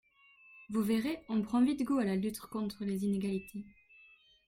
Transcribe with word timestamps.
Vous 0.71 0.81
verrez, 0.81 1.19
on 1.29 1.43
prend 1.43 1.63
vite 1.63 1.83
goût 1.83 1.99
à 1.99 2.05
la 2.05 2.15
lutte 2.15 2.39
contre 2.39 2.85
les 2.85 3.05
inégalités. 3.05 3.67